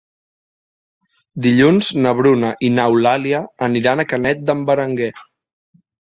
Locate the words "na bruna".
2.05-2.49